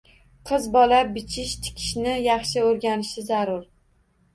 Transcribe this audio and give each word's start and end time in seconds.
Qiz 0.51 0.65
bola 0.75 1.01
bichish-tikishni 1.19 2.19
yaxshi 2.31 2.67
o‘rganishi 2.73 3.31
zarur. 3.33 3.75